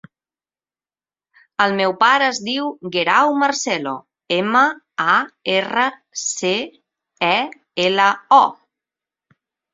[1.65, 3.93] El meu pare es diu Guerau Marcelo:
[4.39, 4.63] ema,
[5.13, 5.19] a,
[5.59, 5.85] erra,
[6.25, 6.57] ce,
[7.31, 7.35] e,
[7.87, 8.11] ela,
[8.41, 8.43] o.